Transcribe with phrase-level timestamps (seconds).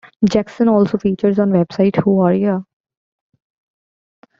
[0.27, 2.61] Jackson also features on website Who Are Ya?!